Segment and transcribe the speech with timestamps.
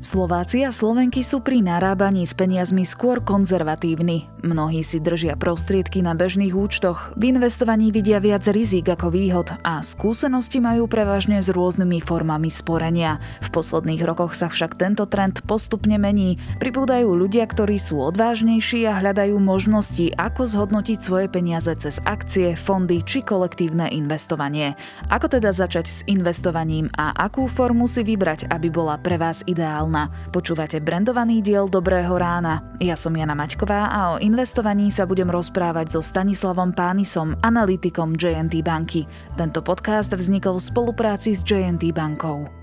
[0.00, 4.32] Slováci a Slovenky sú pri narábaní s peniazmi skôr konzervatívni.
[4.40, 9.84] Mnohí si držia prostriedky na bežných účtoch, v investovaní vidia viac rizik ako výhod a
[9.84, 13.20] skúsenosti majú prevažne s rôznymi formami sporenia.
[13.44, 16.40] V posledných rokoch sa však tento trend postupne mení.
[16.56, 23.04] Pribúdajú ľudia, ktorí sú odvážnejší a hľadajú možnosti, ako zhodnotiť svoje peniaze cez akcie, fondy
[23.04, 24.80] či kolektívne investovanie.
[25.12, 29.89] Ako teda začať s investovaním a akú formu si vybrať, aby bola pre vás ideálna?
[29.90, 30.30] Aktuálna.
[30.30, 32.62] Počúvate brandovaný diel Dobrého rána.
[32.78, 38.62] Ja som Jana Maťková a o investovaní sa budem rozprávať so Stanislavom Pánisom, analytikom JNT
[38.62, 39.04] banky.
[39.34, 42.59] Tento podcast vznikol v spolupráci s JNT bankou.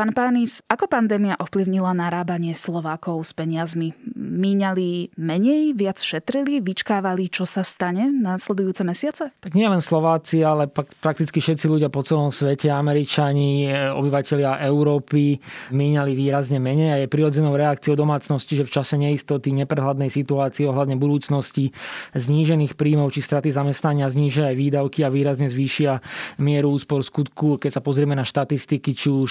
[0.00, 3.92] Pán Pánis, ako pandémia ovplyvnila narábanie Slovákov s peniazmi?
[4.40, 9.36] míňali menej, viac šetrili, vyčkávali, čo sa stane následujúce mesiace?
[9.44, 15.36] Tak nie len Slováci, ale prakticky všetci ľudia po celom svete, Američani, e, obyvateľia Európy
[15.74, 20.96] míňali výrazne menej a je prirodzenou reakciou domácnosti, že v čase neistoty, neprehľadnej situácii ohľadne
[20.96, 21.76] budúcnosti,
[22.16, 26.00] znížených príjmov či straty zamestnania znížia aj výdavky a výrazne zvýšia
[26.40, 27.60] mieru úspor skutku.
[27.60, 29.30] Keď sa pozrieme na štatistiky, či už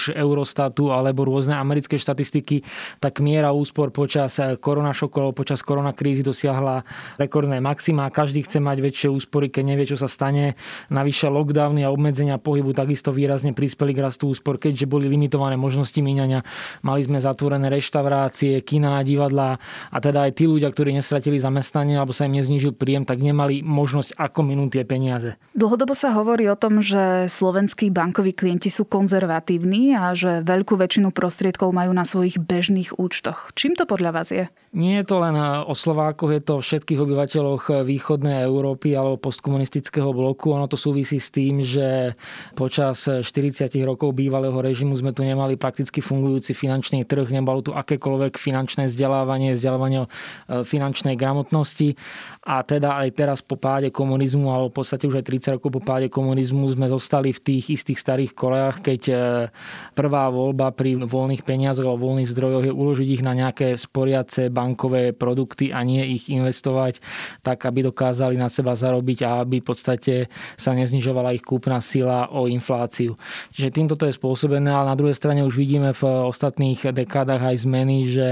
[0.60, 2.60] Eurostatu alebo rôzne americké štatistiky,
[3.00, 6.84] tak miera úspor počas korona šokov počas koronakrízy dosiahla
[7.16, 8.12] rekordné maxima.
[8.12, 10.60] Každý chce mať väčšie úspory, keď nevie, čo sa stane.
[10.92, 15.96] Navyše lockdowny a obmedzenia pohybu takisto výrazne prispeli k rastu úspor, keďže boli limitované možnosti
[15.96, 16.44] míňania.
[16.84, 19.56] Mali sme zatvorené reštaurácie, kina, divadlá
[19.88, 23.64] a teda aj tí ľudia, ktorí nestratili zamestnanie alebo sa im neznížil príjem, tak nemali
[23.64, 25.30] možnosť ako minúť tie peniaze.
[25.56, 31.12] Dlhodobo sa hovorí o tom, že slovenskí bankoví klienti sú konzervatívni a že veľkú väčšinu
[31.12, 33.52] prostriedkov majú na svojich bežných účtoch.
[33.52, 34.48] Čím to podľa vás je?
[34.70, 35.34] Nie je to len
[35.66, 40.54] o Slovákoch, je to o všetkých obyvateľoch východnej Európy alebo postkomunistického bloku.
[40.54, 42.14] Ono to súvisí s tým, že
[42.54, 48.38] počas 40 rokov bývalého režimu sme tu nemali prakticky fungujúci finančný trh, nebolo tu akékoľvek
[48.38, 50.08] finančné vzdelávanie, vzdelávanie e,
[50.62, 51.98] finančnej gramotnosti.
[52.46, 55.82] A teda aj teraz po páde komunizmu, alebo v podstate už aj 30 rokov po
[55.82, 59.02] páde komunizmu sme zostali v tých istých starých kolejach, keď
[59.98, 65.12] prvá voľba pri voľných peniazoch alebo voľných zdrojoch je uložiť ich na nejaké sporiace bankové
[65.12, 67.02] produkty a nie ich investovať
[67.42, 70.14] tak, aby dokázali na seba zarobiť a aby v podstate
[70.54, 73.18] sa neznižovala ich kúpna sila o infláciu.
[73.52, 77.66] Čiže týmto to je spôsobené, ale na druhej strane už vidíme v ostatných dekádach aj
[77.66, 78.28] zmeny, že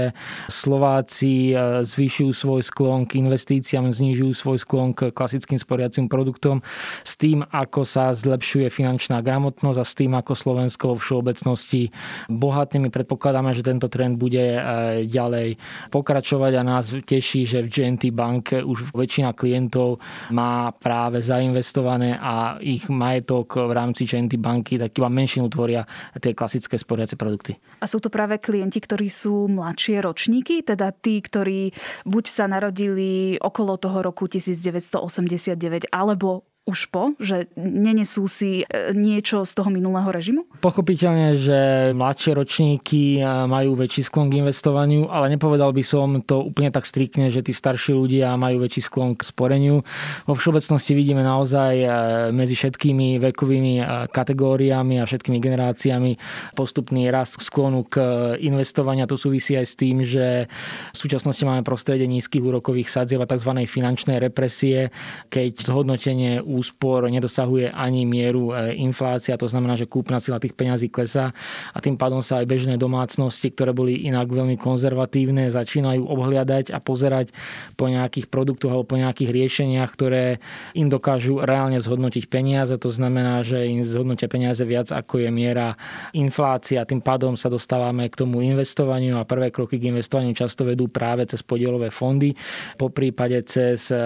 [0.47, 6.63] Slováci e, zvyšujú svoj sklon k investíciám, znižujú svoj sklon k klasickým sporiacím produktom
[7.03, 11.88] s tým, ako sa zlepšuje finančná gramotnosť a s tým, ako Slovensko vo všeobecnosti
[12.27, 12.87] bohatne.
[12.87, 14.61] My predpokladáme, že tento trend bude e,
[15.05, 15.59] ďalej
[15.93, 20.01] pokračovať a nás teší, že v GNT banke už väčšina klientov
[20.33, 25.85] má práve zainvestované a ich majetok v rámci GNT banky tak iba menšinu tvoria
[26.17, 27.55] tie klasické sporiace produkty.
[27.79, 31.71] A sú to práve klienti, ktorí sú mladšie ročníky, teda tí, ktorí
[32.03, 39.41] buď sa narodili okolo toho roku 1989 alebo už po, že nenesú si e, niečo
[39.41, 40.45] z toho minulého režimu?
[40.61, 46.45] Pochopiteľne, že mladšie ročníky e, majú väčší sklon k investovaniu, ale nepovedal by som to
[46.45, 49.81] úplne tak striktne, že tí starší ľudia majú väčší sklon k sporeniu.
[50.29, 51.87] Vo všeobecnosti vidíme naozaj e,
[52.35, 53.81] medzi všetkými vekovými
[54.13, 56.11] kategóriami a všetkými generáciami
[56.53, 57.97] postupný rast sklonu k
[58.37, 59.09] investovaniu.
[59.09, 60.45] To súvisí aj s tým, že
[60.93, 63.65] v súčasnosti máme prostredie nízkych úrokových sadzieb a tzv.
[63.65, 64.93] finančnej represie,
[65.33, 70.89] keď zhodnotenie úspor nedosahuje ani mieru e, inflácia, to znamená, že kúpna sila tých peňazí
[70.89, 71.29] klesá
[71.69, 76.81] a tým pádom sa aj bežné domácnosti, ktoré boli inak veľmi konzervatívne, začínajú obhliadať a
[76.81, 77.29] pozerať
[77.77, 80.41] po nejakých produktoch alebo po nejakých riešeniach, ktoré
[80.73, 82.73] im dokážu reálne zhodnotiť peniaze.
[82.73, 85.77] To znamená, že im zhodnotia peniaze viac ako je miera
[86.17, 86.87] inflácia.
[86.87, 91.27] Tým pádom sa dostávame k tomu investovaniu a prvé kroky k investovaniu často vedú práve
[91.29, 92.33] cez podielové fondy,
[92.79, 93.97] po prípade cez e,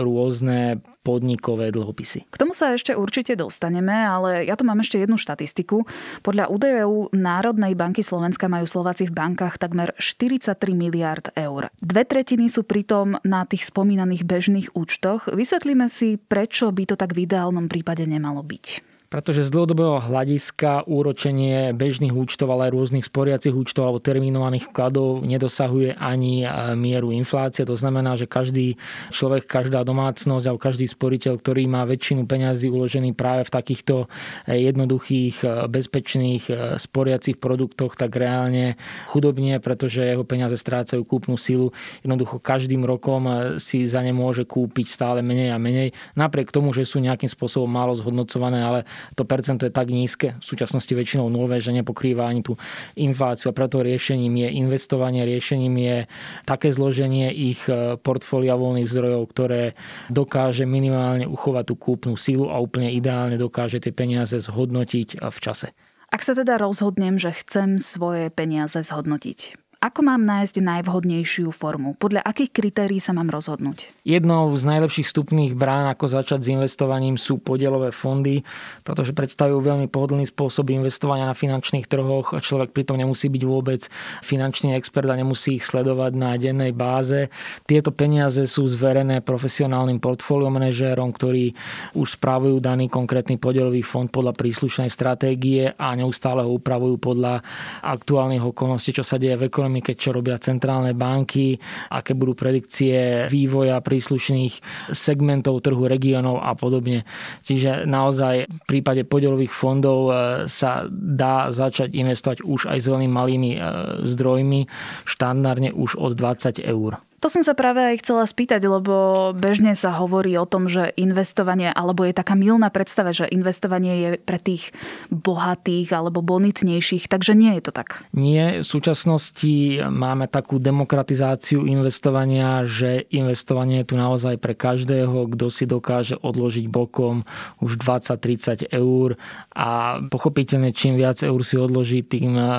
[0.00, 2.30] rôzne podnikové dlhopisy.
[2.30, 5.82] K tomu sa ešte určite dostaneme, ale ja tu mám ešte jednu štatistiku.
[6.22, 11.74] Podľa údajov Národnej banky Slovenska majú Slováci v bankách takmer 43 miliard eur.
[11.82, 15.26] Dve tretiny sú pritom na tých spomínaných bežných účtoch.
[15.26, 18.91] Vysvetlíme si, prečo by to tak v ideálnom prípade nemalo byť.
[19.12, 25.20] Pretože z dlhodobého hľadiska úročenie bežných účtov, ale aj rôznych sporiacich účtov alebo terminovaných vkladov
[25.20, 26.48] nedosahuje ani
[26.80, 27.68] mieru inflácie.
[27.68, 28.80] To znamená, že každý
[29.12, 34.08] človek, každá domácnosť alebo každý sporiteľ, ktorý má väčšinu peňazí uložený práve v takýchto
[34.48, 36.48] jednoduchých, bezpečných
[36.80, 38.80] sporiacich produktoch, tak reálne
[39.12, 41.68] chudobne, pretože jeho peniaze strácajú kúpnu silu.
[42.00, 43.28] Jednoducho každým rokom
[43.60, 45.92] si za ne môže kúpiť stále menej a menej.
[46.16, 48.80] Napriek tomu, že sú nejakým spôsobom málo zhodnocované, ale
[49.14, 52.58] to percento je tak nízke, v súčasnosti väčšinou nulové, že nepokrýva ani tú
[52.98, 55.98] infláciu a preto riešením je investovanie, riešením je
[56.46, 59.62] také zloženie ich e, portfólia voľných zdrojov, ktoré
[60.08, 65.74] dokáže minimálne uchovať tú kúpnu silu a úplne ideálne dokáže tie peniaze zhodnotiť v čase.
[66.12, 71.98] Ak sa teda rozhodnem, že chcem svoje peniaze zhodnotiť, ako mám nájsť najvhodnejšiu formu?
[71.98, 73.90] Podľa akých kritérií sa mám rozhodnúť?
[74.06, 78.46] Jednou z najlepších vstupných brán, ako začať s investovaním, sú podielové fondy,
[78.86, 82.30] pretože predstavujú veľmi pohodlný spôsob investovania na finančných trhoch.
[82.38, 83.90] Človek pritom nemusí byť vôbec
[84.22, 87.26] finančný expert a nemusí ich sledovať na dennej báze.
[87.66, 91.58] Tieto peniaze sú zverené profesionálnym portfólio manažérom, ktorí
[91.98, 97.42] už spravujú daný konkrétny podielový fond podľa príslušnej stratégie a neustále ho upravujú podľa
[97.82, 101.56] aktuálnych okolností, čo sa deje v ekonomii ekonomike, čo robia centrálne banky,
[101.88, 104.60] aké budú predikcie vývoja príslušných
[104.92, 107.08] segmentov trhu, regiónov a podobne.
[107.48, 110.12] Čiže naozaj v prípade podielových fondov e,
[110.52, 113.60] sa dá začať investovať už aj s veľmi malými e,
[114.04, 114.60] zdrojmi,
[115.08, 117.00] štandardne už od 20 eur.
[117.22, 121.70] To som sa práve aj chcela spýtať, lebo bežne sa hovorí o tom, že investovanie,
[121.70, 124.74] alebo je taká milná predstava, že investovanie je pre tých
[125.14, 128.02] bohatých alebo bonitnejších, takže nie je to tak.
[128.10, 135.46] Nie, v súčasnosti máme takú demokratizáciu investovania, že investovanie je tu naozaj pre každého, kto
[135.46, 137.22] si dokáže odložiť bokom
[137.62, 139.14] už 20-30 eur
[139.54, 142.50] a pochopiteľne čím viac eur si odloží, tým eh,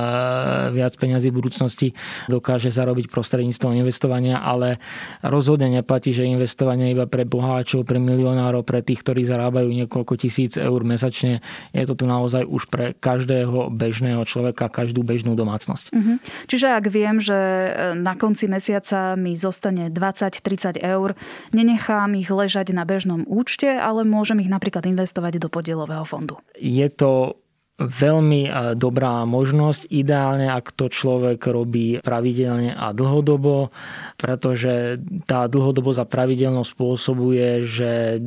[0.72, 1.88] viac peňazí v budúcnosti
[2.32, 4.78] dokáže zarobiť prostredníctvom investovania ale
[5.26, 10.56] rozhodne neplatí, že investovanie iba pre boháčov, pre milionárov, pre tých, ktorí zarábajú niekoľko tisíc
[10.56, 11.42] eur mesačne.
[11.74, 15.90] Je to tu naozaj už pre každého bežného človeka, každú bežnú domácnosť.
[15.90, 16.22] Uh-huh.
[16.46, 21.18] Čiže ak viem, že e, na konci mesiaca mi zostane 20-30 eur,
[21.52, 26.38] nenechám ich ležať na bežnom účte, ale môžem ich napríklad investovať do podielového fondu.
[26.60, 27.43] Je to
[27.82, 33.74] veľmi e, dobrá možnosť, ideálne ak to človek robí pravidelne a dlhodobo,
[34.14, 38.22] pretože tá dlhodobosť a pravidelnosť spôsobuje, že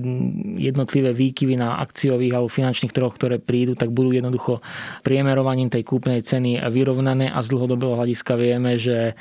[0.58, 4.58] jednotlivé výkyvy na akciových alebo finančných trhoch, ktoré prídu, tak budú jednoducho
[5.06, 9.14] priemerovaním tej kúpnej ceny vyrovnané a z dlhodobého hľadiska vieme, že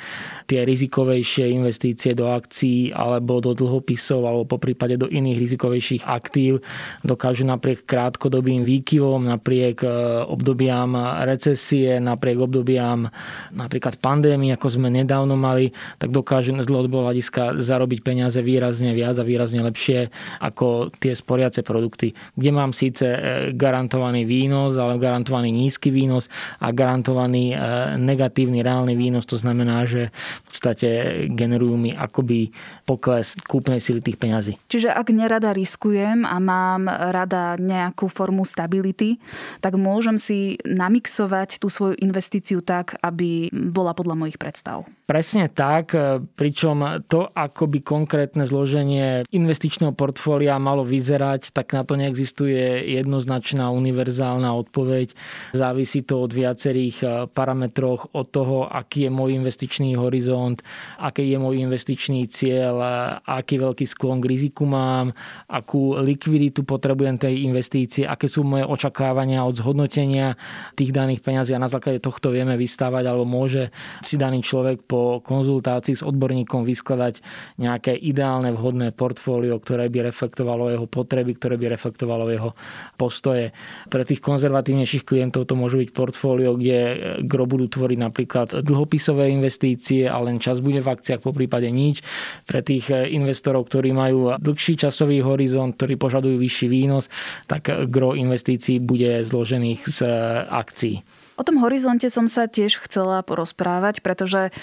[0.50, 6.66] tie rizikovejšie investície do akcií alebo do dlhopisov alebo po prípade do iných rizikovejších aktív
[7.06, 10.96] dokážu napriek krátkodobým výkyvom, napriek e, obdobiam
[11.28, 13.12] recesie, napriek obdobiam
[13.52, 19.18] napríklad pandémie, ako sme nedávno mali, tak dokážeme z dlhodobého hľadiska zarobiť peniaze výrazne viac
[19.18, 23.20] a výrazne lepšie ako tie sporiace produkty, kde mám síce e,
[23.58, 26.30] garantovaný výnos, ale garantovaný nízky výnos
[26.62, 27.58] a garantovaný e,
[27.98, 29.26] negatívny reálny výnos.
[29.26, 30.90] To znamená, že v podstate
[31.34, 32.54] generujú mi akoby
[32.86, 34.54] pokles kúpnej sily tých peňazí.
[34.70, 39.18] Čiže ak nerada riskujem a mám rada nejakú formu stability,
[39.66, 44.86] tak môžem môžem si namixovať tú svoju investíciu tak, aby bola podľa mojich predstav.
[45.06, 51.86] Presne tak, e, pričom to, ako by konkrétne zloženie investičného portfólia malo vyzerať, tak na
[51.86, 55.14] to neexistuje jednoznačná univerzálna odpoveď.
[55.54, 60.66] Závisí to od viacerých e, parametroch, od toho, aký je môj investičný horizont,
[60.98, 62.90] aký je môj investičný cieľ, e,
[63.30, 65.14] aký veľký sklon k riziku mám,
[65.46, 70.34] akú likviditu potrebujem tej investície, aké sú moje očakávania od zhodnotenia
[70.74, 73.70] tých daných peňazí a na základe tohto vieme vystávať alebo môže
[74.02, 77.20] si daný človek po konzultácii s odborníkom vyskladať
[77.60, 82.56] nejaké ideálne vhodné portfólio, ktoré by reflektovalo jeho potreby, ktoré by reflektovalo jeho
[82.96, 83.52] postoje.
[83.92, 86.80] Pre tých konzervatívnejších klientov to môže byť portfólio, kde
[87.28, 92.00] gro budú tvoriť napríklad dlhopisové investície a len čas bude v akciách, po prípade nič.
[92.48, 97.12] Pre tých investorov, ktorí majú dlhší časový horizont, ktorí požadujú vyšší výnos,
[97.52, 100.00] tak gro investícií bude zložených z
[100.48, 101.25] akcií.
[101.36, 104.56] O tom horizonte som sa tiež chcela porozprávať, pretože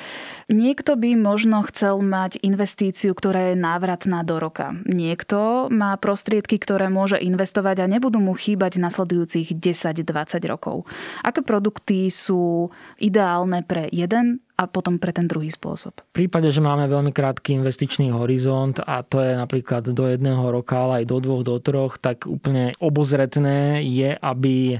[0.48, 4.72] niekto by možno chcel mať investíciu, ktorá je návratná do roka.
[4.88, 10.04] Niekto má prostriedky, ktoré môže investovať a nebudú mu chýbať nasledujúcich 10-20
[10.48, 10.88] rokov.
[11.20, 15.98] Aké produkty sú ideálne pre jeden a potom pre ten druhý spôsob?
[16.14, 20.78] V prípade, že máme veľmi krátky investičný horizont a to je napríklad do jedného roka,
[20.78, 24.78] ale aj do dvoch, do troch, tak úplne obozretné je, aby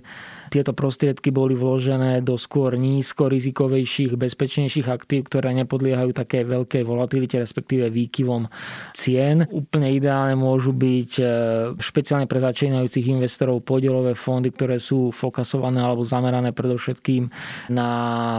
[0.53, 7.41] tieto prostriedky boli vložené do skôr nízko rizikovejších, bezpečnejších aktív, ktoré nepodliehajú také veľkej volatilite,
[7.41, 8.53] respektíve výkyvom
[8.93, 9.49] cien.
[9.49, 11.25] Úplne ideálne môžu byť e,
[11.81, 17.33] špeciálne pre začínajúcich investorov podielové fondy, ktoré sú fokasované alebo zamerané predovšetkým
[17.73, 17.89] na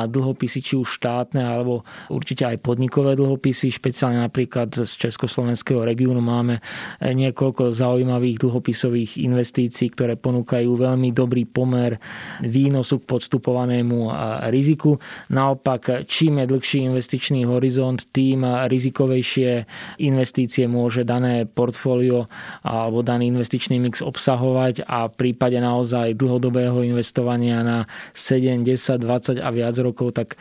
[0.06, 1.02] dlhopisy, či už
[1.34, 1.82] štátne, alebo
[2.14, 3.74] určite aj podnikové dlhopisy.
[3.74, 6.62] Špeciálne napríklad z Československého regiónu máme
[7.02, 11.98] niekoľko zaujímavých dlhopisových investícií, ktoré ponúkajú veľmi dobrý pomer
[12.46, 14.14] výnosu k podstupovanému
[14.54, 15.02] riziku.
[15.34, 19.66] Naopak, čím je dlhší investičný horizont, tým rizikovejšie
[20.06, 22.30] investície môže dané portfólio
[22.62, 27.78] alebo daný investičný mix obsahovať a v prípade naozaj dlhodobého investovania na
[28.14, 30.36] 7, 10, 20 a viac rokov, tak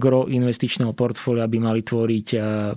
[0.00, 2.28] gro investičného portfólia by mali tvoriť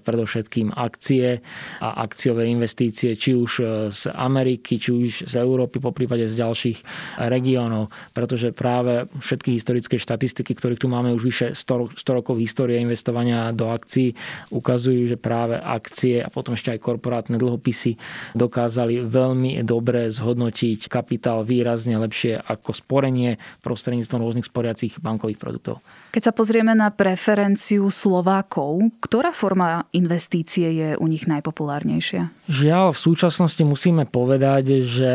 [0.01, 1.41] predovšetkým akcie
[1.81, 3.51] a akciové investície, či už
[3.91, 6.77] z Ameriky, či už z Európy, po prípade z ďalších
[7.25, 12.79] regiónov pretože práve všetky historické štatistiky, ktorých tu máme už vyše 100, 100 rokov histórie
[12.79, 14.15] investovania do akcií,
[14.51, 17.99] ukazujú, že práve akcie a potom ešte aj korporátne dlhopisy
[18.35, 25.83] dokázali veľmi dobre zhodnotiť kapitál výrazne lepšie ako sporenie prostredníctvom rôznych sporiacich bankových produktov.
[26.15, 26.87] Keď sa pozrieme na
[27.35, 32.31] preferenciu Slovákov, ktorá forma investície je u nich najpopulárnejšia?
[32.47, 35.13] Žiaľ, v súčasnosti musíme povedať, že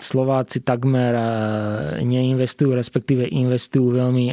[0.00, 1.12] Slováci takmer
[2.00, 4.32] nie neinvestujú, respektíve investujú veľmi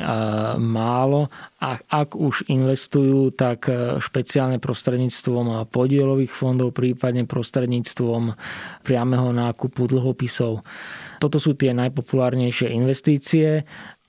[0.63, 1.27] málo
[1.59, 8.33] a ak už investujú, tak e, špeciálne prostredníctvom podielových fondov, prípadne prostredníctvom
[8.81, 10.65] priameho nákupu dlhopisov.
[11.21, 13.61] Toto sú tie najpopulárnejšie investície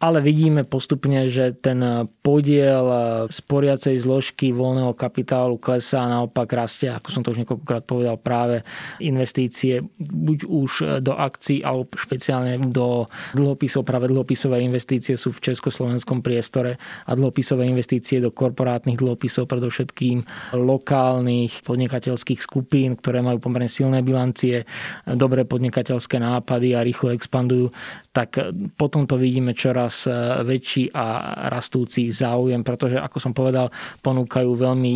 [0.02, 1.78] ale vidíme postupne, že ten
[2.26, 2.82] podiel
[3.30, 8.66] sporiacej zložky voľného kapitálu klesá a naopak rastie, ako som to už niekoľkokrát povedal, práve
[8.98, 10.70] investície buď už
[11.06, 13.06] do akcií alebo špeciálne do
[13.38, 13.86] dlhopisov.
[13.86, 20.26] Práve dlhopisové investície sú v československom priestore a dlhopisové investície do korporátnych dlhopisov, predovšetkým
[20.58, 24.66] lokálnych podnikateľských skupín, ktoré majú pomerne silné bilancie,
[25.06, 27.70] dobré podnikateľské nápady a rýchlo expandujú,
[28.12, 28.38] tak
[28.76, 30.12] potom to vidíme čoraz čoraz e,
[30.44, 31.04] väčší a
[31.48, 33.72] rastúci záujem, pretože, ako som povedal,
[34.04, 34.94] ponúkajú veľmi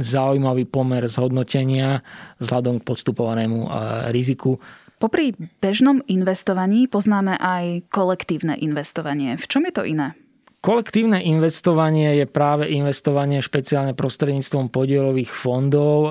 [0.00, 2.00] zaujímavý pomer zhodnotenia
[2.38, 3.68] vzhľadom k podstupovanému e,
[4.14, 4.56] riziku.
[4.96, 9.36] Popri bežnom investovaní poznáme aj kolektívne investovanie.
[9.36, 10.16] V čom je to iné?
[10.66, 16.10] Kolektívne investovanie je práve investovanie špeciálne prostredníctvom podielových fondov.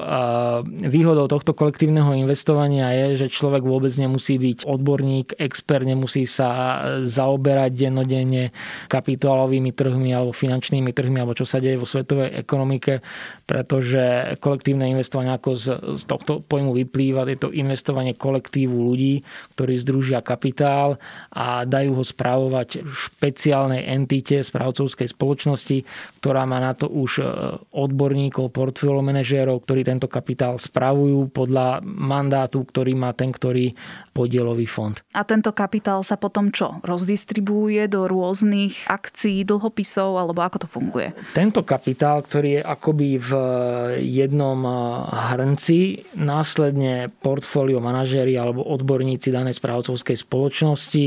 [0.80, 7.76] Výhodou tohto kolektívneho investovania je, že človek vôbec nemusí byť odborník, expert, nemusí sa zaoberať
[7.76, 8.56] dennodenne
[8.88, 13.04] kapitálovými trhmi alebo finančnými trhmi alebo čo sa deje vo svetovej ekonomike,
[13.44, 15.66] pretože kolektívne investovanie ako z,
[16.00, 19.20] z tohto pojmu vyplýva, je to investovanie kolektívu ľudí,
[19.60, 20.96] ktorí združia kapitál
[21.36, 25.82] a dajú ho správovať špeciálnej entite, správcovskej spoločnosti,
[26.22, 27.24] ktorá má na to už e,
[27.74, 33.74] odborníkov, portfólio manažérov, ktorí tento kapitál spravujú podľa mandátu, ktorý má ten, ktorý
[34.14, 34.96] podielový fond.
[35.12, 36.80] A tento kapitál sa potom čo?
[36.86, 41.12] Rozdistribuje do rôznych akcií, dlhopisov, alebo ako to funguje?
[41.34, 43.32] Tento kapitál, ktorý je akoby v
[44.06, 44.72] jednom e,
[45.36, 45.80] hrnci,
[46.20, 51.06] následne portfólio manažéri alebo odborníci danej správcovskej spoločnosti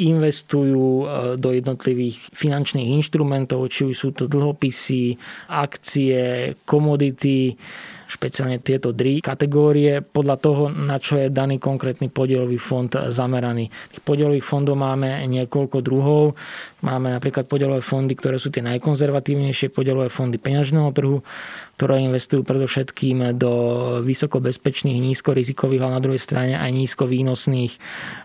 [0.00, 1.04] investujú e,
[1.36, 5.20] do jednotlivých finančných finančných inštrumentov, či už sú to dlhopisy,
[5.52, 7.52] akcie, komodity,
[8.12, 13.72] špeciálne tieto tri kategórie podľa toho, na čo je daný konkrétny podielový fond zameraný.
[13.88, 16.36] Tých podielových fondov máme niekoľko druhov.
[16.84, 21.24] Máme napríklad podielové fondy, ktoré sú tie najkonzervatívnejšie podielové fondy peňažného trhu,
[21.80, 23.52] ktoré investujú predovšetkým do
[24.04, 27.72] vysokobezpečných, nízkorizikových, ale na druhej strane aj nízkovýnosných,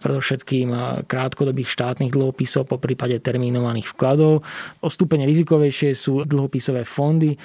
[0.04, 0.68] predovšetkým
[1.06, 4.44] krátkodobých štátnych dlhopisov, po prípade termínovaných vkladov.
[4.82, 7.38] O stupeň rizikovejšie sú dlhopisové fondy,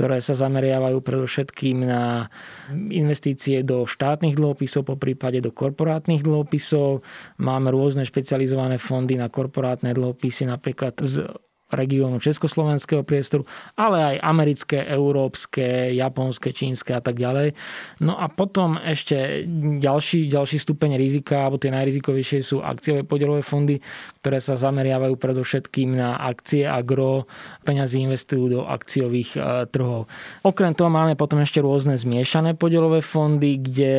[0.00, 2.32] ktoré sa zameriavajú predovšetkým na
[2.72, 7.04] investície do štátnych dlhopisov, po prípade do korporátnych dlhopisov.
[7.36, 11.28] Máme rôzne špecializované fondy na korporátne dlhopisy, napríklad z
[11.70, 13.46] regiónu Československého priestoru,
[13.78, 17.54] ale aj americké, európske, japonské, čínske a tak ďalej.
[18.02, 19.46] No a potom ešte
[19.78, 23.78] ďalší, ďalší stupeň rizika, alebo tie najrizikovejšie sú akciové podielové fondy,
[24.20, 27.24] ktoré sa zameriavajú predovšetkým na akcie a gro
[27.64, 30.10] peňazí investujú do akciových e, trhov.
[30.44, 33.94] Okrem toho máme potom ešte rôzne zmiešané podielové fondy, kde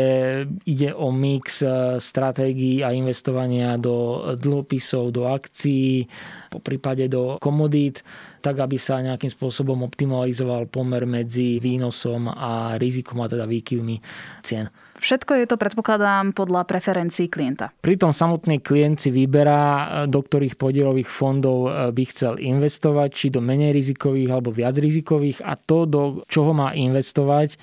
[0.67, 6.05] ide o mix e, stratégií a investovania do dlhopisov, do akcií,
[6.51, 8.03] po prípade do komodít.
[8.41, 14.01] Tak aby sa nejakým spôsobom optimalizoval pomer medzi výnosom a rizikom a teda výkyvmi
[14.41, 14.67] cien.
[15.01, 17.73] Všetko je to, predpokladám, podľa preferencií klienta.
[17.81, 23.41] Pritom samotný klient si vyberá, do ktorých podielových fondov e, by chcel investovať, či do
[23.41, 27.57] menej rizikových alebo viac rizikových a to, do čoho má investovať,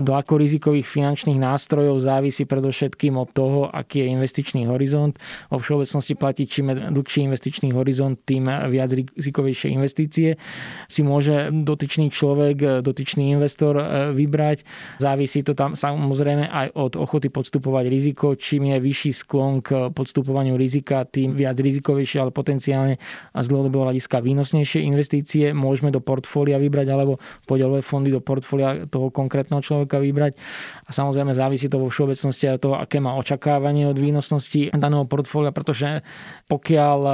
[0.00, 5.12] do ako rizikových finančných nástrojov závisí predovšetkým od toho, aký je investičný horizont.
[5.52, 10.17] Vo všeobecnosti platí, čím dlhší investičný horizont, tým viac rizikovejšie investície
[10.88, 13.84] si môže dotyčný človek, dotyčný investor e,
[14.16, 14.64] vybrať.
[14.98, 18.34] Závisí to tam samozrejme aj od ochoty podstupovať riziko.
[18.34, 22.96] Čím je vyšší sklon k podstupovaniu rizika, tým viac rizikovejšie, ale potenciálne
[23.34, 28.88] a z dlhodobého hľadiska výnosnejšie investície môžeme do portfólia vybrať alebo podielové fondy do portfólia
[28.88, 30.38] toho konkrétneho človeka vybrať.
[30.88, 35.52] A samozrejme závisí to vo všeobecnosti aj toho, aké má očakávanie od výnosnosti daného portfólia,
[35.52, 36.00] pretože
[36.48, 37.12] pokiaľ e,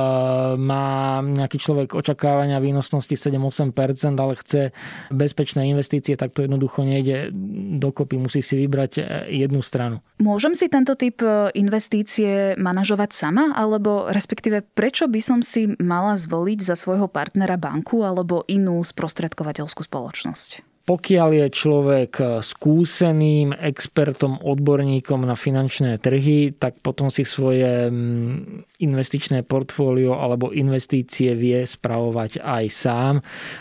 [0.60, 3.72] má nejaký človek očakávania výnosnosti 7-8%,
[4.20, 4.76] ale chce
[5.08, 7.32] bezpečné investície, tak to jednoducho nejde
[7.80, 8.20] dokopy.
[8.20, 9.02] Musí si vybrať e,
[9.40, 9.96] jednu jednu stranu.
[10.18, 16.18] Môžem si tento typ e, investície manažovať sama, alebo respektíve prečo by som si mala
[16.18, 20.73] zvoliť za svojho partnera banku alebo inú sprostredkovateľskú spoločnosť?
[20.84, 22.12] Pokiaľ je človek
[22.44, 31.32] skúseným expertom, odborníkom na finančné trhy, tak potom si svoje mm, investičné portfólio alebo investície
[31.40, 33.14] vie spravovať aj sám.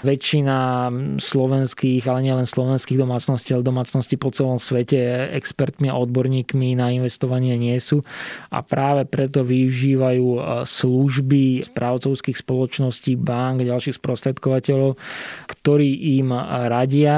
[0.03, 6.75] Väčšina mm, slovenských, ale nielen slovenských domácností, ale domácností po celom svete expertmi a odborníkmi
[6.75, 8.03] na investovanie nie sú
[8.51, 14.99] a práve preto využívajú e, služby správcovských spoločností, bank, ďalších sprostredkovateľov,
[15.47, 16.35] ktorí im
[16.67, 17.12] radia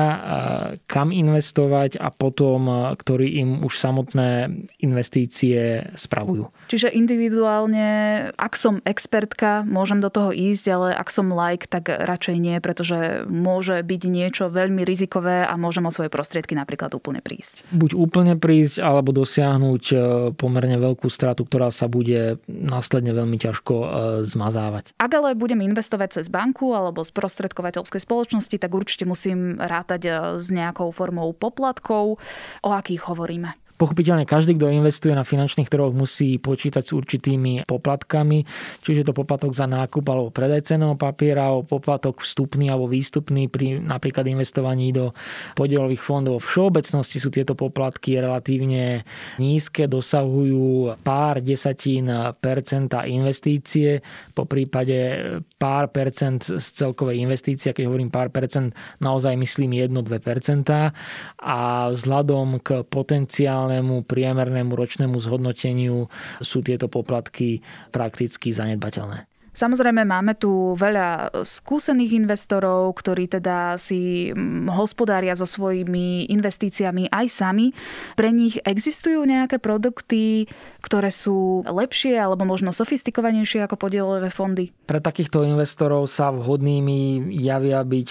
[0.86, 6.50] kam investovať a potom, ktorí im už samotné investície spravujú.
[6.72, 7.88] Čiže individuálne,
[8.36, 13.28] ak som expertka, môžem do toho ísť, ale ak som like, tak radšej nie, pretože
[13.30, 17.68] môže byť niečo veľmi rizikové a môžem o svoje prostriedky napríklad úplne prísť.
[17.70, 19.96] Buď úplne prísť, alebo dosiahnuť e,
[20.34, 23.88] pomerne veľkú stratu, ktorá sa bude následne veľmi ťažko e,
[24.26, 24.96] zmazávať.
[24.98, 30.12] Ak ale budem investovať cez banku alebo z prostredkovateľskej spoločnosti, tak určite musím rátať e,
[30.42, 32.18] s nejakou formou poplatkov.
[32.66, 33.65] O akých hovoríme?
[33.76, 38.48] Pochopiteľne každý, kto investuje na finančných trhoch, musí počítať s určitými poplatkami,
[38.80, 43.84] čiže to poplatok za nákup alebo predaj ceného papiera, o poplatok vstupný alebo výstupný pri
[43.84, 45.12] napríklad investovaní do
[45.60, 46.40] podielových fondov.
[46.40, 49.04] V všeobecnosti sú tieto poplatky relatívne
[49.44, 52.08] nízke, dosahujú pár desatín
[52.40, 54.00] percenta investície,
[54.32, 55.20] po prípade
[55.60, 58.72] pár percent z celkovej investície, keď hovorím pár percent,
[59.04, 60.96] naozaj myslím 1-2 percentá
[61.44, 66.06] a vzhľadom k potenciálnym reálnemu priemernému ročnému zhodnoteniu
[66.38, 69.26] sú tieto poplatky prakticky zanedbateľné.
[69.56, 74.36] Samozrejme máme tu veľa skúsených investorov, ktorí teda si
[74.68, 77.72] hospodária so svojimi investíciami aj sami.
[78.20, 80.52] Pre nich existujú nejaké produkty,
[80.84, 84.76] ktoré sú lepšie alebo možno sofistikovanejšie ako podielové fondy?
[84.84, 88.08] Pre takýchto investorov sa vhodnými javia byť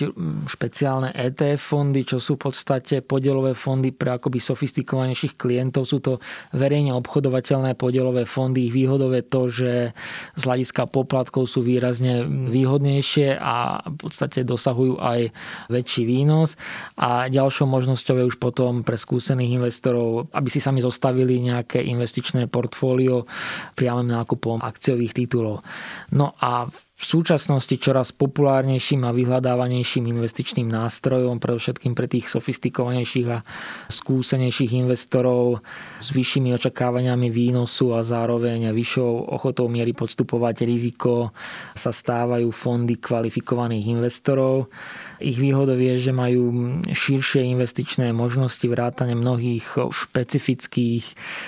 [0.49, 5.85] špeciálne ETF fondy, čo sú v podstate podielové fondy pre akoby sofistikovanejších klientov.
[5.85, 6.25] Sú to
[6.57, 8.73] verejne obchodovateľné podielové fondy.
[8.73, 9.73] Ich výhodou je to, že
[10.35, 12.23] z hľadiska poplatku poplatkov sú výrazne
[12.55, 15.35] výhodnejšie a v podstate dosahujú aj
[15.67, 16.55] väčší výnos.
[16.95, 22.47] A ďalšou možnosťou je už potom pre skúsených investorov, aby si sami zostavili nejaké investičné
[22.47, 23.27] portfólio
[23.75, 25.67] priamým nákupom akciových titulov.
[26.15, 33.43] No a v súčasnosti čoraz populárnejším a vyhľadávanejším investičným nástrojom, predovšetkým pre tých sofistikovanejších a
[33.91, 35.59] skúsenejších investorov
[35.99, 41.35] s vyššími očakávaniami výnosu a zároveň vyššou ochotou miery podstupovať riziko
[41.75, 44.71] sa stávajú fondy kvalifikovaných investorov.
[45.23, 46.51] Ich výhodou je, že majú
[46.91, 51.05] širšie investičné možnosti vrátane mnohých špecifických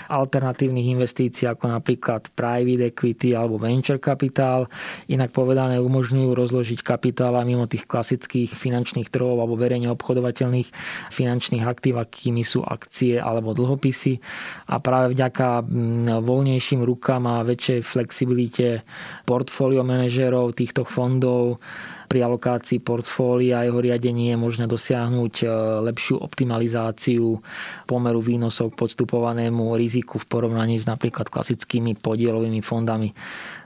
[0.07, 4.71] alternatívnych investícií, ako napríklad private equity alebo venture capital.
[5.11, 10.71] Inak povedané umožňujú rozložiť kapitála mimo tých klasických finančných trhov alebo verejne obchodovateľných
[11.11, 14.23] finančných aktív, akými sú akcie alebo dlhopisy.
[14.71, 15.67] A práve vďaka
[16.23, 18.87] voľnejším rukám a väčšej flexibilite
[19.27, 21.59] portfólio manažérov týchto fondov
[22.07, 25.47] pri alokácii portfólia a jeho riadení je možné dosiahnuť e,
[25.91, 27.43] lepšiu optimalizáciu
[27.85, 33.11] pomeru výnosov k podstupovanému riziku v porovnaní s napríklad klasickými podielovými fondami.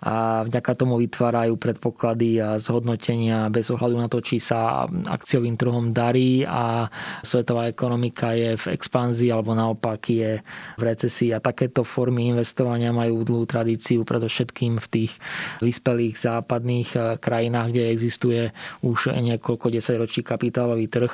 [0.01, 5.93] A vďaka tomu vytvárajú predpoklady a zhodnotenia bez ohľadu na to, či sa akciovým trhom
[5.93, 6.89] darí a
[7.21, 10.41] svetová ekonomika je v expanzii alebo naopak je
[10.81, 11.37] v recesii.
[11.37, 15.13] A takéto formy investovania majú dlhú tradíciu predovšetkým v tých
[15.61, 18.55] vyspelých západných e, krajinách, kde existujú existuje
[18.87, 21.13] už niekoľko desaťročí kapitálový trh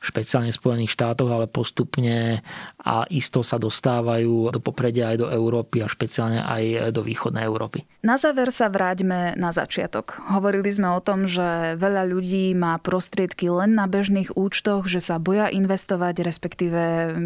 [0.00, 2.40] špeciálne v Spojených štátoch, ale postupne
[2.80, 7.82] a isto sa dostávajú do popredia aj do Európy a špeciálne aj do východnej Európy.
[8.06, 10.22] Na záver sa vráťme na začiatok.
[10.30, 15.18] Hovorili sme o tom, že veľa ľudí má prostriedky len na bežných účtoch, že sa
[15.18, 16.82] boja investovať, respektíve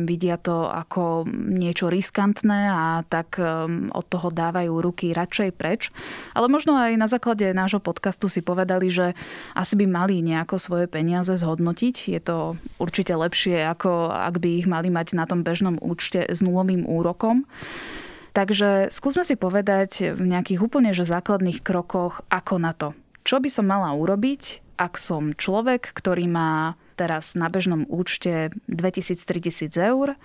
[0.09, 5.93] vidia to ako niečo riskantné a tak um, od toho dávajú ruky radšej preč.
[6.33, 9.13] Ale možno aj na základe nášho podcastu si povedali, že
[9.53, 11.95] asi by mali nejako svoje peniaze zhodnotiť.
[12.09, 16.41] Je to určite lepšie, ako ak by ich mali mať na tom bežnom účte s
[16.41, 17.45] nulovým úrokom.
[18.31, 22.95] Takže skúsme si povedať v nejakých úplne že základných krokoch, ako na to.
[23.27, 29.73] Čo by som mala urobiť, ak som človek, ktorý má teraz na bežnom účte 2000-3000
[29.77, 30.17] eur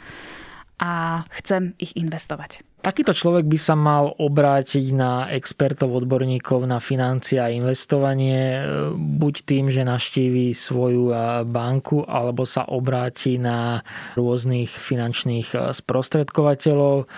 [0.79, 2.63] a chcem ich investovať.
[2.85, 8.61] Takýto človek by sa mal obrátiť na expertov, odborníkov na financie a investovanie,
[8.93, 11.09] buď tým, že naštíví svoju
[11.49, 13.81] banku, alebo sa obráti na
[14.13, 17.09] rôznych finančných sprostredkovateľov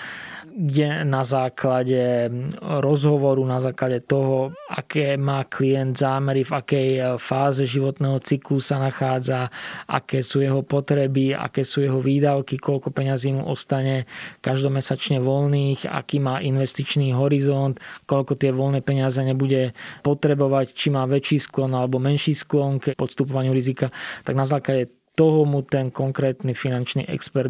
[0.57, 7.61] kde na základe rozhovoru, na základe toho, aké má klient zámery, v akej e, fáze
[7.69, 9.53] životného cyklu sa nachádza,
[9.85, 14.09] aké sú jeho potreby, aké sú jeho výdavky, koľko peňazí mu ostane
[14.41, 17.77] každomesačne voľných, aký má investičný horizont,
[18.09, 23.53] koľko tie voľné peniaze nebude potrebovať, či má väčší sklon alebo menší sklon k podstupovaniu
[23.53, 23.93] rizika,
[24.25, 27.49] tak na základe toho mu ten konkrétny finančný expert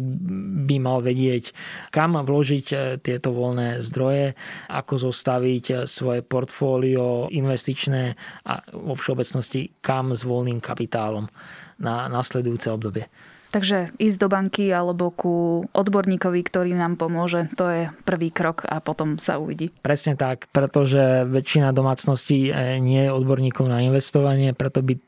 [0.64, 1.52] by mal vedieť,
[1.92, 4.32] kam vložiť e, tieto voľné zdroje,
[4.72, 8.16] ako zostaviť e, svoje portfólio investičné
[8.48, 11.28] a vo všeobecnosti kam s voľným kapitálom
[11.76, 13.04] na nasledujúce obdobie.
[13.48, 18.84] Takže ísť do banky alebo ku odborníkovi, ktorý nám pomôže, to je prvý krok a
[18.84, 19.72] potom sa uvidí.
[19.80, 25.00] Presne tak, pretože väčšina domácností eh, nie je odborníkov na investovanie, preto by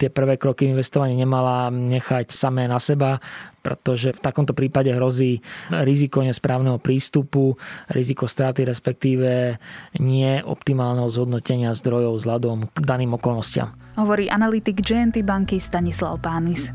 [0.00, 3.20] tie prvé kroky investovania nemala nechať samé na seba,
[3.60, 7.54] pretože v takomto prípade hrozí riziko nesprávneho prístupu,
[7.92, 9.60] riziko straty, respektíve
[10.00, 13.76] nie optimálneho zhodnotenia zdrojov vzhľadom k daným okolnostiam.
[14.00, 16.72] Hovorí analytik GNT banky Stanislav Pánis.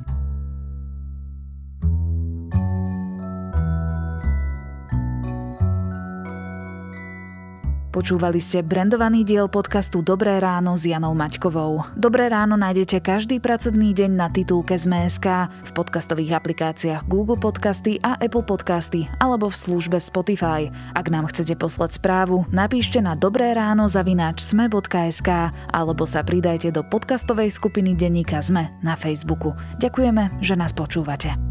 [7.97, 11.97] Počúvali ste brandovaný diel podcastu Dobré ráno s Janou Maťkovou.
[11.97, 18.13] Dobré ráno nájdete každý pracovný deň na titulke ZMSK, v podcastových aplikáciách Google Podcasty a
[18.21, 20.69] Apple Podcasty alebo v službe Spotify.
[20.93, 26.86] Ak nám chcete poslať správu, napíšte na dobré ráno zavináč sme.sk alebo sa pridajte do
[26.86, 29.57] podcastovej skupiny denníka ZME na Facebooku.
[29.81, 31.46] Ďakujeme, že nás počúvate.